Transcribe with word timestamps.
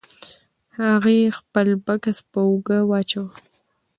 هغې 0.79 1.19
خپل 1.37 1.67
بکس 1.85 2.17
په 2.31 2.39
اوږه 2.47 2.79
واچاوه. 2.89 3.33